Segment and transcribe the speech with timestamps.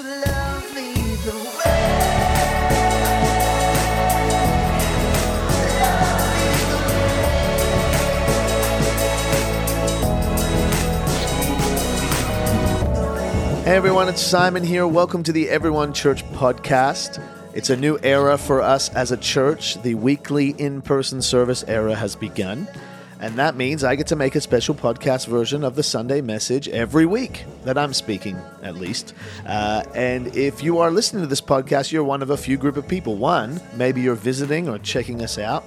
[0.00, 0.04] Hey
[13.74, 14.86] everyone, it's Simon here.
[14.86, 17.20] Welcome to the Everyone Church podcast.
[17.56, 19.82] It's a new era for us as a church.
[19.82, 22.68] The weekly in person service era has begun.
[23.20, 26.68] And that means I get to make a special podcast version of the Sunday message
[26.68, 29.12] every week that I'm speaking, at least.
[29.44, 32.76] Uh, and if you are listening to this podcast, you're one of a few group
[32.76, 33.16] of people.
[33.16, 35.64] One, maybe you're visiting or checking us out.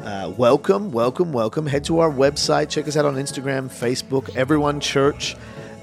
[0.00, 1.66] Uh, welcome, welcome, welcome.
[1.66, 2.68] Head to our website.
[2.68, 5.36] Check us out on Instagram, Facebook, Everyone Church.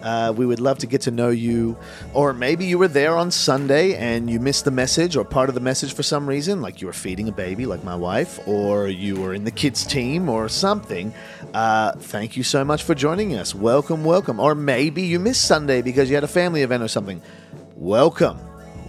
[0.06, 1.76] Uh, we would love to get to know you.
[2.14, 5.56] Or maybe you were there on Sunday and you missed the message or part of
[5.56, 8.88] the message for some reason, like you were feeding a baby, like my wife, or
[8.88, 11.12] you were in the kids' team or something.
[11.56, 13.56] Uh, thank you so much for joining us.
[13.56, 14.40] Welcome, welcome.
[14.40, 17.20] Or maybe you missed Sunday because you had a family event or something.
[17.76, 18.38] Welcome.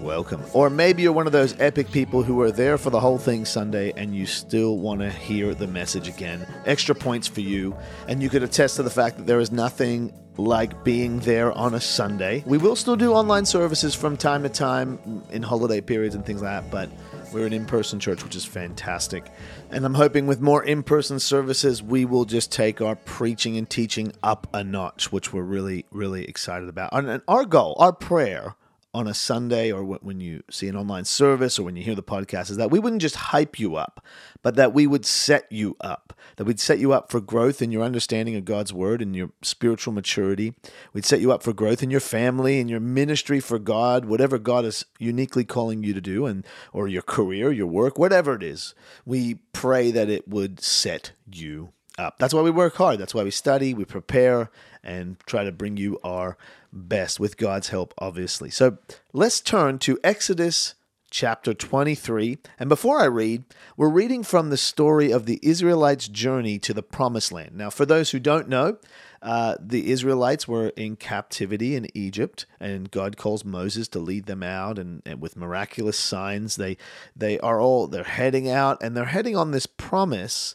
[0.00, 0.42] Welcome.
[0.52, 3.44] Or maybe you're one of those epic people who were there for the whole thing
[3.44, 6.46] Sunday and you still want to hear the message again.
[6.66, 7.74] Extra points for you.
[8.06, 11.74] And you could attest to the fact that there is nothing like being there on
[11.74, 12.44] a Sunday.
[12.46, 16.42] We will still do online services from time to time in holiday periods and things
[16.42, 16.90] like that, but
[17.32, 19.24] we're an in person church, which is fantastic.
[19.70, 23.68] And I'm hoping with more in person services, we will just take our preaching and
[23.68, 26.90] teaching up a notch, which we're really, really excited about.
[26.92, 28.56] And our goal, our prayer,
[28.96, 32.02] on a Sunday or when you see an online service or when you hear the
[32.02, 34.02] podcast is that we wouldn't just hype you up,
[34.42, 36.14] but that we would set you up.
[36.36, 39.30] That we'd set you up for growth in your understanding of God's word and your
[39.42, 40.54] spiritual maturity.
[40.94, 44.38] We'd set you up for growth in your family and your ministry for God, whatever
[44.38, 48.42] God is uniquely calling you to do and or your career, your work, whatever it
[48.42, 48.74] is.
[49.04, 52.18] We pray that it would set you up.
[52.18, 52.98] That's why we work hard.
[52.98, 54.50] That's why we study, we prepare,
[54.84, 56.36] and try to bring you our
[56.72, 58.50] best with God's help, obviously.
[58.50, 58.76] So
[59.12, 60.74] let's turn to Exodus
[61.10, 62.36] chapter 23.
[62.60, 63.44] And before I read,
[63.78, 67.52] we're reading from the story of the Israelites' journey to the promised land.
[67.56, 68.76] Now, for those who don't know,
[69.22, 74.42] uh, the Israelites were in captivity in Egypt, and God calls Moses to lead them
[74.42, 76.76] out, and, and with miraculous signs, they
[77.16, 80.54] they are all they're heading out, and they're heading on this promise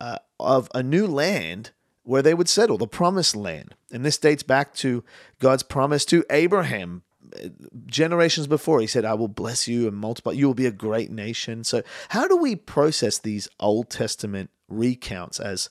[0.00, 1.70] uh, of a new land
[2.04, 3.74] where they would settle, the promised land.
[3.90, 5.02] And this dates back to
[5.40, 7.02] God's promise to Abraham
[7.42, 7.48] uh,
[7.86, 8.80] generations before.
[8.80, 11.64] He said, I will bless you and multiply, you will be a great nation.
[11.64, 15.68] So, how do we process these Old Testament recounts as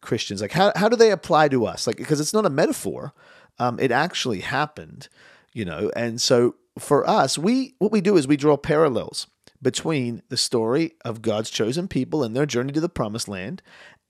[0.00, 0.42] Christians?
[0.42, 1.86] Like, how, how do they apply to us?
[1.86, 3.12] Like, because it's not a metaphor,
[3.58, 5.08] um, it actually happened,
[5.52, 5.92] you know.
[5.94, 9.28] And so, for us, we what we do is we draw parallels
[9.60, 13.62] between the story of God's chosen people and their journey to the promised land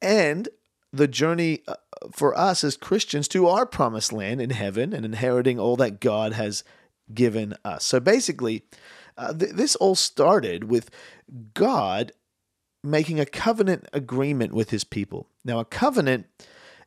[0.03, 0.49] and
[0.93, 1.75] the journey uh,
[2.13, 6.33] for us as Christians to our promised land in heaven and inheriting all that God
[6.33, 6.65] has
[7.13, 7.85] given us.
[7.85, 8.63] So basically,
[9.17, 10.91] uh, th- this all started with
[11.55, 12.13] God
[12.83, 15.29] making a covenant agreement with his people.
[15.45, 16.27] Now, a covenant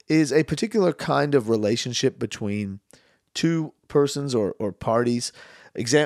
[0.07, 2.79] is a particular kind of relationship between
[3.33, 5.31] two persons or, or parties.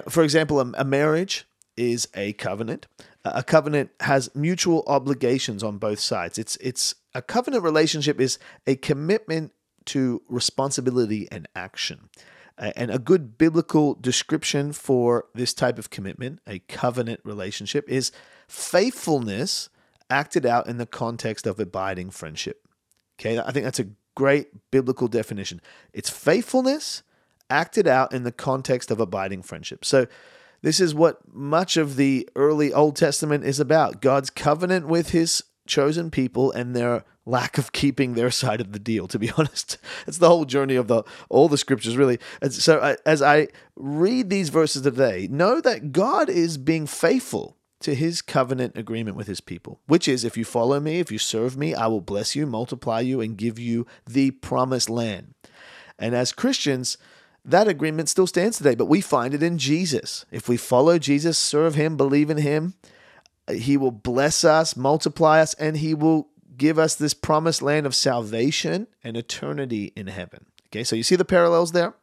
[0.10, 1.46] for example, a, a marriage
[1.76, 2.88] is a covenant.
[3.26, 6.38] A covenant has mutual obligations on both sides.
[6.38, 9.52] It's it's a covenant relationship is a commitment
[9.86, 12.10] to responsibility and action.
[12.58, 18.12] And a good biblical description for this type of commitment, a covenant relationship, is
[18.48, 19.70] faithfulness
[20.10, 22.68] acted out in the context of abiding friendship.
[23.20, 25.62] Okay, I think that's a great biblical definition.
[25.94, 27.02] It's faithfulness
[27.50, 29.84] acted out in the context of abiding friendship.
[29.84, 30.08] So
[30.64, 35.44] this is what much of the early Old Testament is about God's covenant with his
[35.68, 39.78] chosen people and their lack of keeping their side of the deal to be honest
[40.06, 43.22] it's the whole journey of the all the scriptures really and so I, uh, as
[43.22, 43.48] i
[43.78, 49.28] read these verses today know that god is being faithful to his covenant agreement with
[49.28, 52.36] his people which is if you follow me if you serve me i will bless
[52.36, 55.34] you multiply you and give you the promised land
[55.98, 56.98] and as christians
[57.46, 60.26] that agreement still stands today, but we find it in Jesus.
[60.32, 62.76] If we follow Jesus, serve him, believe in him,
[63.54, 67.96] he will bless us, multiply us, and he will give us this promised land of
[67.96, 70.46] salvation and eternity in heaven.
[70.68, 71.94] Okay, so you see the parallels there?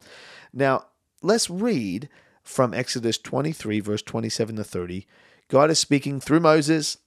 [0.53, 0.85] Now,
[1.23, 2.07] let's read
[2.43, 5.07] from Exodus 23, verse 27 to 30.
[5.47, 6.97] God is speaking through Moses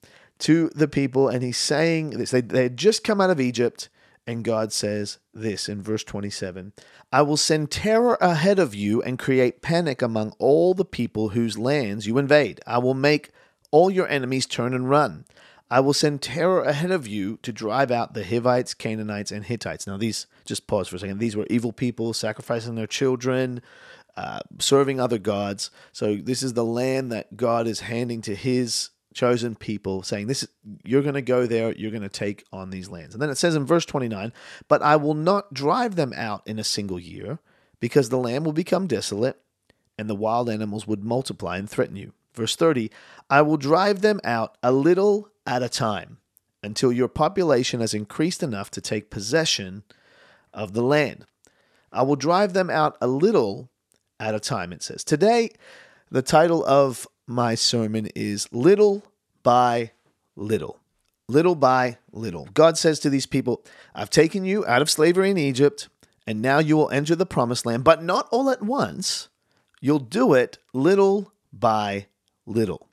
[0.41, 2.33] to the people, and he's saying this.
[2.33, 3.89] They, they had just come out of Egypt.
[4.27, 6.73] And God says this in verse 27
[7.13, 11.59] I will send terror ahead of you and create panic among all the people whose
[11.59, 12.61] lands you invade.
[12.67, 13.31] I will make
[13.71, 15.27] all your enemies turn and run.
[15.71, 19.87] I will send terror ahead of you to drive out the Hivites, Canaanites, and Hittites.
[19.87, 23.61] Now, these, just pause for a second, these were evil people sacrificing their children,
[24.17, 25.71] uh, serving other gods.
[25.91, 30.43] So, this is the land that God is handing to his chosen people saying this
[30.43, 30.49] is,
[30.83, 33.39] you're going to go there you're going to take on these lands and then it
[33.39, 34.33] says in verse 29
[34.69, 37.39] but i will not drive them out in a single year
[37.81, 39.41] because the land will become desolate
[39.97, 42.91] and the wild animals would multiply and threaten you verse 30
[43.31, 46.19] i will drive them out a little at a time
[46.65, 49.85] until your population has increased enough to take possession
[50.53, 51.25] of the land
[51.93, 53.71] i will drive them out a little
[54.19, 55.51] at a time it says today
[56.11, 59.03] the title of my sermon is little
[59.43, 59.93] by
[60.37, 60.81] little.
[61.29, 62.49] Little by little.
[62.53, 65.89] God says to these people, I've taken you out of slavery in Egypt,
[66.27, 69.29] and now you will enter the promised land, but not all at once.
[69.81, 72.07] You'll do it little by
[72.47, 72.89] little.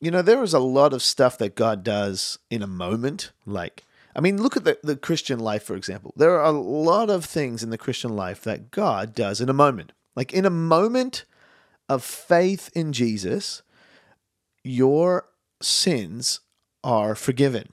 [0.00, 3.32] You know, there is a lot of stuff that God does in a moment.
[3.46, 3.84] Like,
[4.16, 6.12] I mean, look at the, the Christian life, for example.
[6.16, 9.52] There are a lot of things in the Christian life that God does in a
[9.54, 9.92] moment.
[10.14, 11.24] Like, in a moment,
[11.88, 13.62] of faith in Jesus,
[14.62, 15.26] your
[15.60, 16.40] sins
[16.84, 17.72] are forgiven.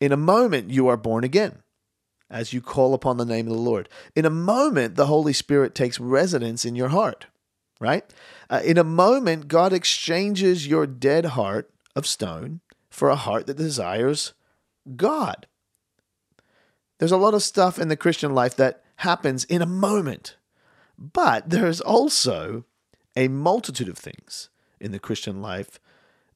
[0.00, 1.62] In a moment, you are born again
[2.30, 3.88] as you call upon the name of the Lord.
[4.14, 7.26] In a moment, the Holy Spirit takes residence in your heart,
[7.80, 8.04] right?
[8.48, 13.56] Uh, in a moment, God exchanges your dead heart of stone for a heart that
[13.56, 14.32] desires
[14.96, 15.46] God.
[16.98, 20.36] There's a lot of stuff in the Christian life that happens in a moment,
[20.98, 22.64] but there's also
[23.16, 24.48] a multitude of things
[24.78, 25.78] in the Christian life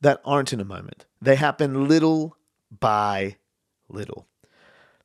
[0.01, 1.07] that aren't in a moment.
[1.21, 2.37] They happen little
[2.71, 3.37] by
[3.89, 4.27] little.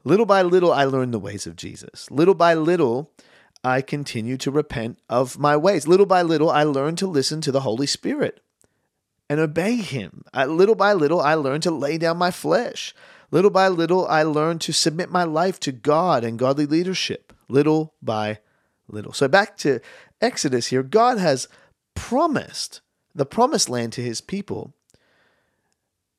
[0.04, 2.10] Little by little, I learn the ways of Jesus.
[2.10, 3.12] Little by little,
[3.64, 5.88] I continue to repent of my ways.
[5.88, 8.40] Little by little, I learn to listen to the Holy Spirit
[9.30, 10.24] and obey Him.
[10.34, 12.94] I, little by little, I learn to lay down my flesh.
[13.32, 17.32] Little by little, I learn to submit my life to God and godly leadership.
[17.48, 18.40] Little by
[18.88, 19.14] little.
[19.14, 19.80] So, back to
[20.22, 21.48] Exodus here, God has
[21.96, 22.82] promised
[23.16, 24.74] the promised land to his people,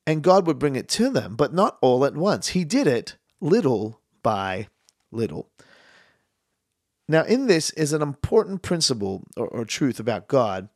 [0.06, 2.48] and God would bring it to them, but not all at once.
[2.48, 4.68] He did it little by
[5.10, 5.50] little.
[7.08, 10.68] Now, in this is an important principle or, or truth about God,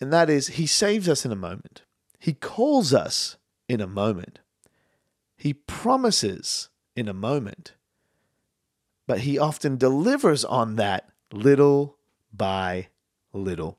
[0.00, 1.82] and that is he saves us in a moment,
[2.18, 3.36] he calls us
[3.68, 4.40] in a moment,
[5.36, 7.74] he promises in a moment,
[9.06, 11.98] but he often delivers on that little
[12.36, 12.88] by
[13.32, 13.78] little.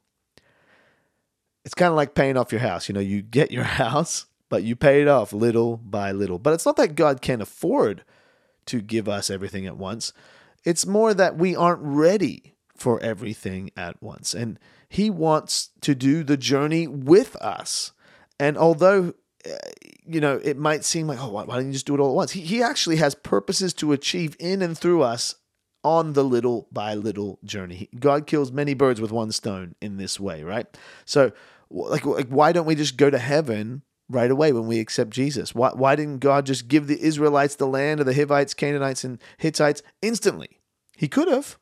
[1.63, 2.87] It's kind of like paying off your house.
[2.87, 6.39] You know, you get your house, but you pay it off little by little.
[6.39, 8.03] But it's not that God can't afford
[8.67, 10.13] to give us everything at once.
[10.63, 14.33] It's more that we aren't ready for everything at once.
[14.33, 14.59] And
[14.89, 17.91] He wants to do the journey with us.
[18.39, 19.13] And although,
[19.45, 19.57] eh,
[20.07, 22.09] you know, it might seem like, oh, why, do didn't you just do it all
[22.09, 22.31] at once?
[22.31, 25.35] He, he actually has purposes to achieve in and through us
[25.85, 27.87] on the little by little journey.
[27.99, 30.65] God kills many birds with one stone in this way, right?
[31.05, 31.31] So,
[31.69, 35.53] like, like why don't we just go to heaven right away when we accept Jesus?
[35.53, 39.19] Why, why didn't God just give the Israelites the land of the Hivites, Canaanites, and
[39.37, 40.59] Hittites instantly?
[40.97, 41.55] He could have.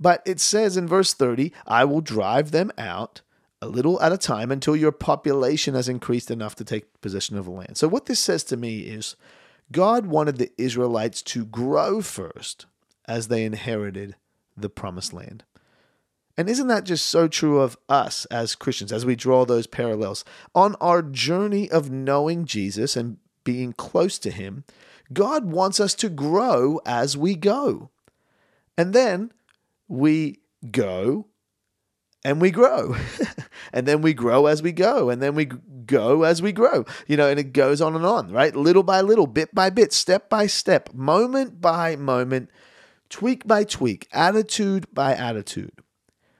[0.00, 3.20] But it says in verse 30, I will drive them out
[3.62, 7.44] a little at a time until your population has increased enough to take possession of
[7.44, 7.76] the land.
[7.76, 9.14] So, what this says to me is
[9.70, 12.66] God wanted the Israelites to grow first
[13.08, 14.16] as they inherited
[14.56, 15.44] the promised land.
[16.36, 20.24] And isn't that just so true of us as Christians as we draw those parallels?
[20.54, 24.64] On our journey of knowing Jesus and being close to Him,
[25.12, 27.90] God wants us to grow as we go.
[28.76, 29.32] And then
[29.88, 30.40] we
[30.70, 31.28] go
[32.22, 32.96] and we grow.
[33.72, 35.08] and then we grow as we go.
[35.08, 36.84] And then we go as we grow.
[37.06, 38.54] You know, and it goes on and on, right?
[38.54, 42.50] Little by little, bit by bit, step by step, moment by moment
[43.08, 45.72] tweak by tweak, attitude by attitude,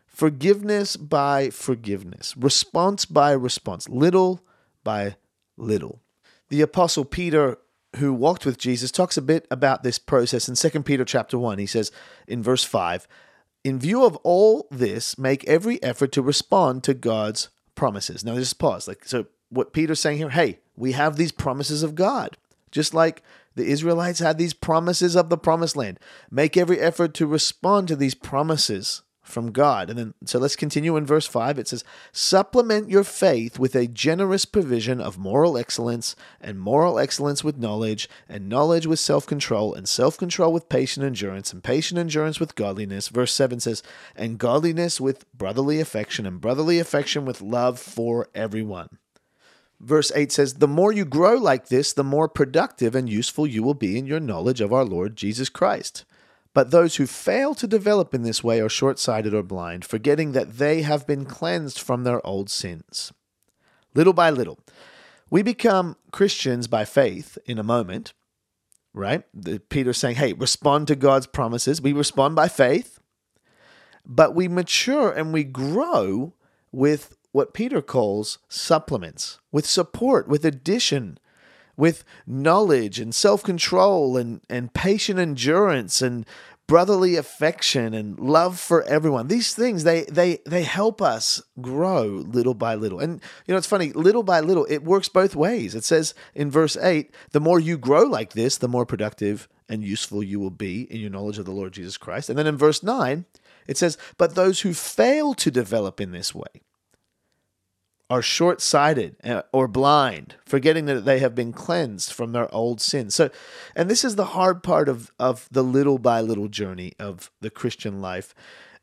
[0.07, 4.41] forgiveness by forgiveness, response by response, little
[4.85, 5.17] by
[5.57, 6.01] little.
[6.49, 7.59] The apostle Peter
[7.97, 11.57] who walked with Jesus talks a bit about this process in 2 Peter chapter 1.
[11.59, 11.91] He says
[12.27, 13.09] in verse 5,
[13.65, 18.59] "In view of all this, make every effort to respond to God's promises." Now just
[18.59, 18.87] pause.
[18.87, 22.37] Like so what Peter's saying here, hey, we have these promises of God.
[22.71, 23.23] Just like
[23.57, 25.99] the Israelites had these promises of the promised land.
[26.31, 29.89] Make every effort to respond to these promises from God.
[29.89, 31.59] And then, so let's continue in verse 5.
[31.59, 31.83] It says,
[32.13, 38.11] Supplement your faith with a generous provision of moral excellence, and moral excellence with knowledge,
[38.29, 42.55] and knowledge with self control, and self control with patient endurance, and patient endurance with
[42.57, 43.09] godliness.
[43.09, 43.83] Verse 7 says,
[44.15, 48.91] And godliness with brotherly affection, and brotherly affection with love for everyone.
[49.80, 53.62] Verse 8 says, The more you grow like this, the more productive and useful you
[53.62, 56.04] will be in your knowledge of our Lord Jesus Christ.
[56.54, 60.33] But those who fail to develop in this way are short sighted or blind, forgetting
[60.33, 63.12] that they have been cleansed from their old sins.
[63.95, 64.59] Little by little,
[65.28, 68.14] we become Christians by faith in a moment,
[68.95, 69.23] right?
[69.68, 71.83] Peter's saying, hey, respond to God's promises.
[71.83, 72.99] We respond by faith,
[74.06, 76.33] but we mature and we grow
[76.73, 81.19] with what Peter calls supplements, with support, with addition,
[81.76, 86.25] with knowledge and self control and, and patient endurance and
[86.66, 89.28] brotherly affection and love for everyone.
[89.28, 93.00] These things they they they help us grow little by little.
[93.00, 95.75] And you know it's funny, little by little it works both ways.
[95.75, 99.85] It says in verse 8, the more you grow like this, the more productive and
[99.85, 102.31] useful you will be in your knowledge of the Lord Jesus Christ.
[102.31, 103.26] And then in verse 9,
[103.66, 106.62] it says, but those who fail to develop in this way
[108.09, 112.81] are short sighted uh, or blind, forgetting that they have been cleansed from their old
[112.81, 113.15] sins.
[113.15, 113.31] So,
[113.75, 117.51] and this is the hard part of, of the little by little journey of the
[117.51, 118.35] Christian life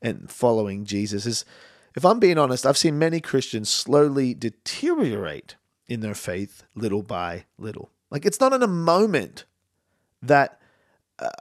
[0.02, 1.46] and following Jesus is
[1.96, 5.56] if I'm being honest, I've seen many Christians slowly deteriorate
[5.88, 7.92] in their faith little by little.
[8.10, 9.46] Like it's not in a moment
[10.22, 10.60] that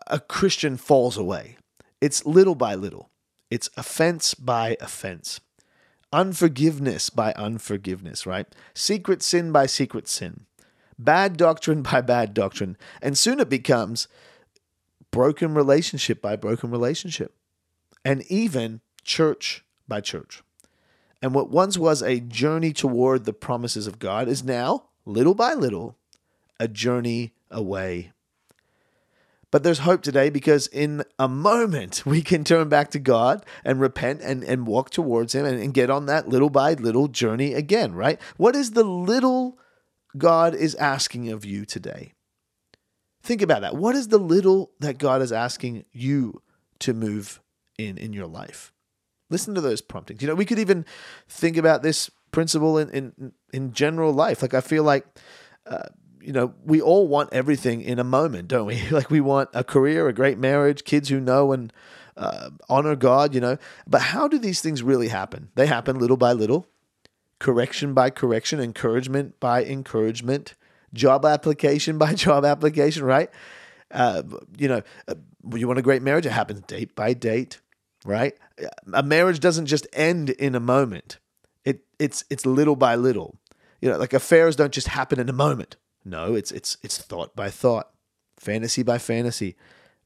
[0.06, 1.56] a Christian falls away,
[2.00, 3.10] it's little by little,
[3.50, 5.40] it's offense by offense
[6.12, 8.46] unforgiveness by unforgiveness, right?
[8.74, 10.46] Secret sin by secret sin,
[10.98, 12.76] bad doctrine by bad doctrine.
[13.00, 14.06] And soon it becomes
[15.10, 17.34] broken relationship by broken relationship,
[18.04, 20.42] and even church by church.
[21.20, 25.54] And what once was a journey toward the promises of God is now, little by
[25.54, 25.96] little,
[26.58, 28.10] a journey away
[29.52, 33.78] but there's hope today because in a moment we can turn back to God and
[33.80, 37.52] repent and, and walk towards Him and, and get on that little by little journey
[37.54, 38.20] again, right?
[38.38, 39.58] What is the little
[40.18, 42.14] God is asking of you today?
[43.22, 43.76] Think about that.
[43.76, 46.42] What is the little that God is asking you
[46.80, 47.40] to move
[47.78, 48.72] in in your life?
[49.30, 50.22] Listen to those promptings.
[50.22, 50.84] You know, we could even
[51.28, 54.40] think about this principle in in, in general life.
[54.42, 55.06] Like I feel like
[55.66, 55.84] uh,
[56.22, 58.88] you know, we all want everything in a moment, don't we?
[58.90, 61.72] like we want a career, a great marriage, kids who know and
[62.16, 63.58] uh, honor God, you know.
[63.86, 65.48] But how do these things really happen?
[65.56, 66.68] They happen little by little,
[67.38, 70.54] correction by correction, encouragement by encouragement,
[70.94, 73.30] job application by job application, right?
[73.90, 74.22] Uh,
[74.56, 75.14] you know, uh,
[75.54, 76.24] you want a great marriage?
[76.26, 77.60] It happens date by date,
[78.06, 78.34] right?
[78.94, 81.18] A marriage doesn't just end in a moment.
[81.64, 83.38] It it's it's little by little.
[83.80, 85.76] You know, like affairs don't just happen in a moment.
[86.04, 87.90] No, it's it's it's thought by thought,
[88.36, 89.56] fantasy by fantasy,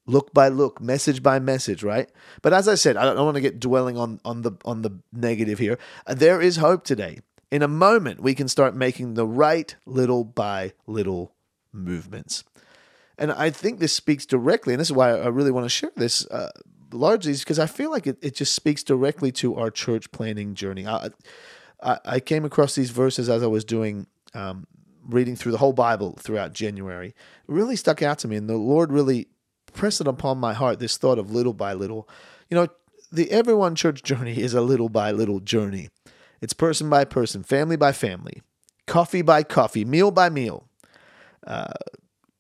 [0.07, 2.11] look by look, message by message, right?
[2.43, 4.83] But as I said, I don't, don't want to get dwelling on on the on
[4.83, 5.79] the negative here.
[6.07, 7.21] Uh, there is hope today.
[7.51, 11.33] In a moment, we can start making the right little by little
[11.73, 12.43] movements.
[13.19, 15.93] And I think this speaks directly, and this is why I really want to share
[15.97, 16.51] this uh,
[16.93, 20.55] largely, is because I feel like it, it just speaks directly to our church planning
[20.55, 20.87] journey.
[20.87, 21.09] I,
[21.83, 24.67] I, I came across these verses as I was doing um,
[25.09, 27.15] reading through the whole Bible throughout January,
[27.47, 28.37] really stuck out to me.
[28.37, 29.29] And the Lord really
[29.73, 32.09] pressed it upon my heart this thought of little by little.
[32.49, 32.69] You know,
[33.13, 35.89] the Everyone Church journey is a little by little journey,
[36.41, 38.43] it's person by person, family by family,
[38.87, 40.69] coffee by coffee, meal by meal.
[41.47, 41.73] Uh,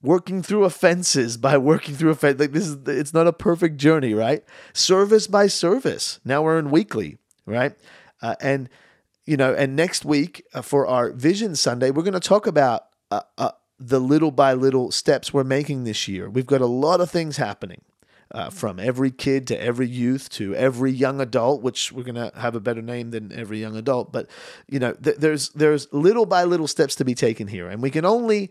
[0.02, 4.12] working through offenses by working through offense like this is it's not a perfect journey
[4.14, 4.44] right
[4.74, 7.72] service by service now we're in weekly right
[8.20, 8.68] uh, and
[9.26, 12.86] you know, and next week uh, for our Vision Sunday, we're going to talk about
[13.10, 16.30] uh, uh, the little by little steps we're making this year.
[16.30, 17.82] We've got a lot of things happening.
[18.32, 22.32] Uh, from every kid to every youth to every young adult, which we're going to
[22.36, 24.10] have a better name than every young adult.
[24.10, 24.26] But
[24.68, 27.88] you know, th- there's there's little by little steps to be taken here, and we
[27.88, 28.50] can only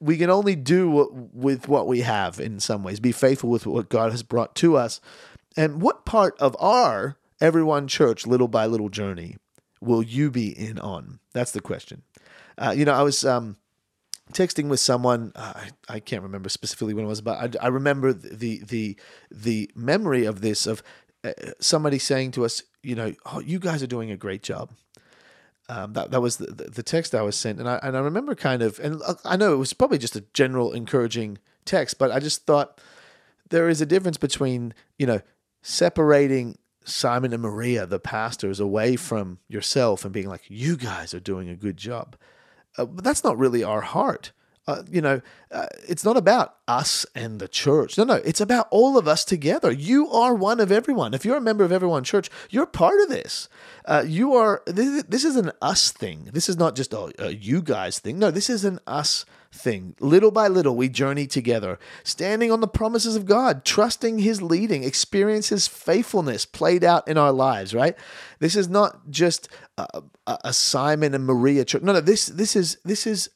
[0.00, 3.00] we can only do what, with what we have in some ways.
[3.00, 5.00] Be faithful with what God has brought to us,
[5.56, 9.36] and what part of our everyone church little by little journey
[9.86, 11.20] will you be in on?
[11.32, 12.02] That's the question.
[12.58, 13.56] Uh, you know, I was um,
[14.32, 15.32] texting with someone.
[15.34, 15.52] Uh,
[15.88, 18.98] I, I can't remember specifically when it was, but I, I remember the the
[19.30, 20.82] the memory of this of
[21.24, 24.72] uh, somebody saying to us, you know, oh, you guys are doing a great job.
[25.68, 28.34] Um, that that was the, the text I was sent, and I and I remember
[28.34, 32.20] kind of, and I know it was probably just a general encouraging text, but I
[32.20, 32.80] just thought
[33.50, 35.20] there is a difference between you know
[35.62, 41.20] separating Simon and Maria, the pastors, away from yourself and being like, you guys are
[41.20, 42.16] doing a good job.
[42.78, 44.32] Uh, but that's not really our heart.
[44.68, 45.20] Uh, you know,
[45.52, 47.96] uh, it's not about us and the church.
[47.96, 49.70] No, no, it's about all of us together.
[49.70, 51.14] You are one of everyone.
[51.14, 53.48] If you're a member of everyone church, you're part of this.
[53.84, 56.30] Uh, you are, this, this, is an us thing.
[56.32, 58.18] This is not just a, a you guys thing.
[58.18, 59.94] No, this is an us thing.
[60.00, 64.82] Little by little, we journey together, standing on the promises of God, trusting His leading,
[64.82, 67.94] experience His faithfulness played out in our lives, right?
[68.40, 71.82] This is not just a, a Simon and Maria church.
[71.84, 73.30] No, no, this, this is, this is,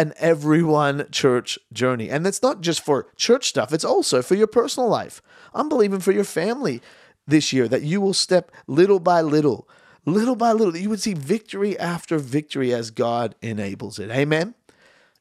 [0.00, 2.08] an everyone church journey.
[2.08, 5.20] And it's not just for church stuff, it's also for your personal life.
[5.52, 6.80] I'm believing for your family
[7.26, 9.68] this year that you will step little by little,
[10.06, 14.10] little by little, you would see victory after victory as God enables it.
[14.10, 14.54] Amen.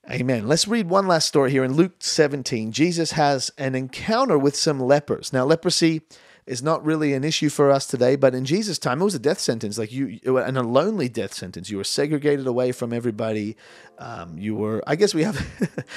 [0.10, 0.48] Amen.
[0.48, 2.72] Let's read one last story here in Luke 17.
[2.72, 5.34] Jesus has an encounter with some lepers.
[5.34, 6.04] Now, leprosy
[6.50, 8.16] is not really an issue for us today.
[8.16, 11.34] But in Jesus' time, it was a death sentence, like you, and a lonely death
[11.36, 11.70] sentence.
[11.70, 13.56] You were segregated away from everybody.
[14.00, 15.38] Um, you were, I guess, we have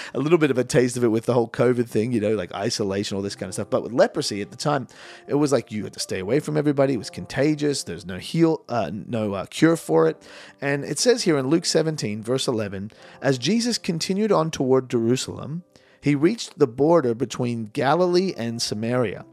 [0.14, 2.34] a little bit of a taste of it with the whole COVID thing, you know,
[2.34, 3.70] like isolation, all this kind of stuff.
[3.70, 4.88] But with leprosy at the time,
[5.26, 6.94] it was like you had to stay away from everybody.
[6.94, 7.84] It was contagious.
[7.84, 10.22] There's no heal, uh, no uh, cure for it.
[10.60, 12.90] And it says here in Luke 17, verse 11,
[13.22, 15.64] as Jesus continued on toward Jerusalem.
[16.02, 19.24] He reached the border between Galilee and Samaria.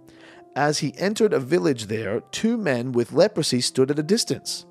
[0.59, 4.65] As he entered a village there, two men with leprosy stood at a distance,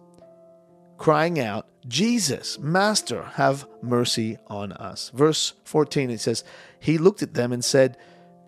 [0.98, 5.10] crying out, Jesus, Master, have mercy on us.
[5.14, 6.44] Verse 14, it says,
[6.78, 7.96] He looked at them and said,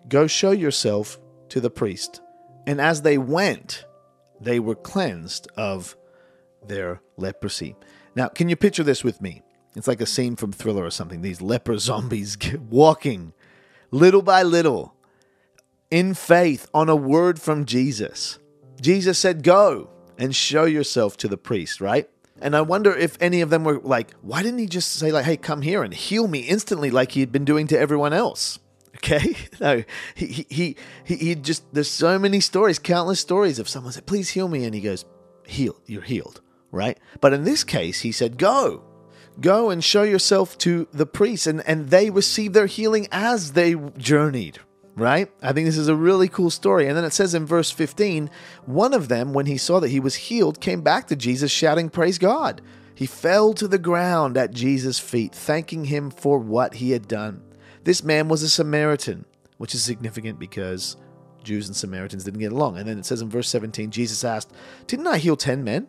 [0.07, 1.17] Go show yourself
[1.49, 2.21] to the priest.
[2.67, 3.85] And as they went,
[4.39, 5.97] they were cleansed of
[6.67, 7.75] their leprosy.
[8.15, 9.41] Now, can you picture this with me?
[9.75, 11.23] It's like a scene from Thriller or something.
[11.23, 12.37] These leper zombies
[12.69, 13.33] walking
[13.89, 14.93] little by little
[15.91, 18.39] in faith on a word from Jesus.
[18.81, 22.09] Jesus said, Go and show yourself to the priest, right?
[22.41, 25.25] And I wonder if any of them were like, Why didn't he just say, like,
[25.25, 28.57] hey, come here and heal me instantly, like he had been doing to everyone else?
[29.03, 29.83] Okay, no,
[30.13, 34.29] he, he he he, just there's so many stories, countless stories of someone said, "Please
[34.29, 35.05] heal me," and he goes,
[35.47, 36.99] "Heal, you're healed," right?
[37.19, 38.83] But in this case, he said, "Go,
[39.39, 43.75] go and show yourself to the priests," and and they received their healing as they
[43.97, 44.59] journeyed,
[44.95, 45.31] right?
[45.41, 46.87] I think this is a really cool story.
[46.87, 48.29] And then it says in verse 15
[48.65, 51.89] one of them, when he saw that he was healed, came back to Jesus shouting,
[51.89, 52.61] Praise God.
[52.93, 57.41] He fell to the ground at Jesus' feet, thanking him for what he had done.
[57.83, 59.25] This man was a Samaritan,
[59.57, 60.97] which is significant because
[61.43, 62.77] Jews and Samaritans didn't get along.
[62.77, 64.51] And then it says in verse 17 Jesus asked,
[64.87, 65.87] Didn't I heal 10 men?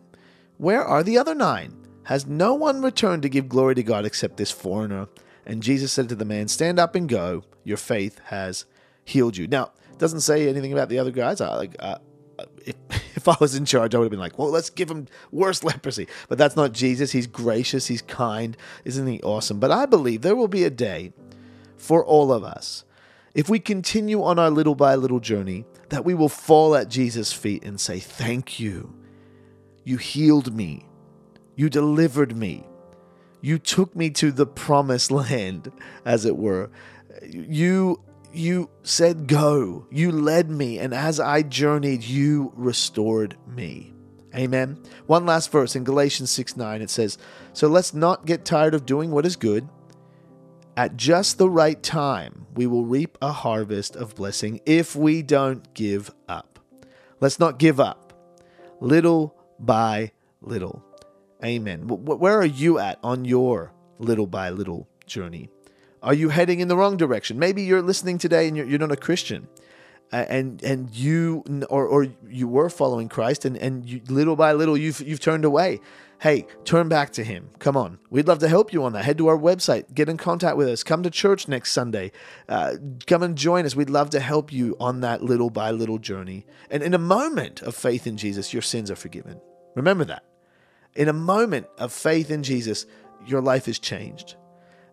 [0.57, 1.77] Where are the other nine?
[2.03, 5.07] Has no one returned to give glory to God except this foreigner?
[5.45, 7.43] And Jesus said to the man, Stand up and go.
[7.63, 8.65] Your faith has
[9.05, 9.47] healed you.
[9.47, 11.39] Now, doesn't say anything about the other guys.
[11.41, 11.97] I like uh,
[12.39, 12.75] uh, if,
[13.17, 15.63] if I was in charge, I would have been like, well, let's give him worse
[15.63, 16.07] leprosy.
[16.29, 17.11] But that's not Jesus.
[17.11, 17.87] He's gracious.
[17.87, 18.57] He's kind.
[18.85, 19.59] Isn't he awesome?
[19.59, 21.13] But I believe there will be a day
[21.77, 22.85] for all of us
[23.35, 27.33] if we continue on our little by little journey that we will fall at Jesus'
[27.33, 28.95] feet and say, Thank you.
[29.83, 30.87] You healed me.
[31.55, 32.65] You delivered me.
[33.41, 35.71] You took me to the promised land,
[36.05, 36.69] as it were.
[37.23, 38.01] You
[38.35, 39.85] you said go.
[39.91, 40.79] You led me.
[40.79, 43.93] And as I journeyed, you restored me.
[44.35, 44.81] Amen.
[45.05, 47.17] One last verse in Galatians 6 9, it says,
[47.53, 49.69] So let's not get tired of doing what is good.
[50.75, 55.71] At just the right time, we will reap a harvest of blessing if we don't
[55.75, 56.57] give up.
[57.19, 58.11] Let's not give up,
[58.81, 60.83] little by little.
[61.45, 61.85] Amen.
[61.87, 65.51] Where are you at on your little by little journey?
[66.03, 67.39] Are you heading in the wrong direction?
[67.39, 69.47] Maybe you're listening today and you're, you're not a Christian.
[70.11, 74.75] and and you or, or you were following Christ and and you, little by little
[74.75, 75.79] you've you've turned away.
[76.19, 77.49] Hey, turn back to Him.
[77.59, 79.05] Come on, we'd love to help you on that.
[79.05, 80.83] Head to our website, get in contact with us.
[80.83, 82.11] Come to church next Sunday.
[82.49, 82.73] Uh,
[83.07, 83.73] come and join us.
[83.73, 86.45] We'd love to help you on that little by little journey.
[86.69, 89.39] And in a moment of faith in Jesus, your sins are forgiven.
[89.73, 90.25] Remember that.
[90.95, 92.85] In a moment of faith in Jesus,
[93.25, 94.35] your life is changed.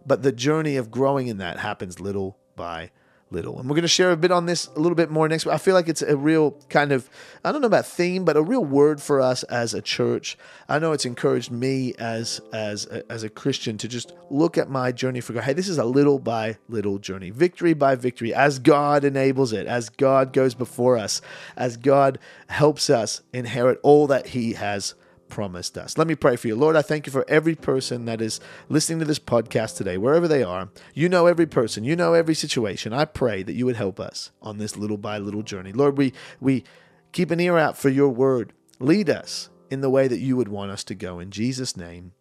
[0.06, 2.90] But the journey of growing in that happens little by
[3.32, 3.60] little.
[3.60, 5.54] And we're going to share a bit on this a little bit more next week.
[5.54, 7.08] I feel like it's a real kind of,
[7.44, 10.36] I don't know about theme, but a real word for us as a church.
[10.68, 14.68] I know it's encouraged me as, as, a, as a Christian to just look at
[14.68, 15.44] my journey for God.
[15.44, 19.66] Hey, this is a little by little journey, victory by victory, as God enables it,
[19.68, 21.22] as God goes before us,
[21.56, 24.94] as God helps us inherit all that He has
[25.30, 25.96] promised us.
[25.96, 26.56] Let me pray for you.
[26.56, 30.28] Lord, I thank you for every person that is listening to this podcast today, wherever
[30.28, 30.68] they are.
[30.92, 32.92] You know every person, you know every situation.
[32.92, 35.72] I pray that you would help us on this little by little journey.
[35.72, 36.64] Lord, we, we
[37.12, 38.52] keep an ear out for your word.
[38.78, 41.18] Lead us in the way that you would want us to go.
[41.20, 42.12] In Jesus' name,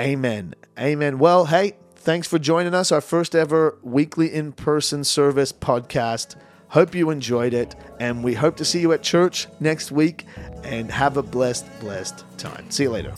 [0.00, 0.54] amen.
[0.78, 1.18] Amen.
[1.18, 6.36] Well, hey, thanks for joining us, our first ever weekly in person service podcast.
[6.70, 10.24] Hope you enjoyed it, and we hope to see you at church next week.
[10.62, 12.70] And have a blessed, blessed time.
[12.70, 13.14] See you later.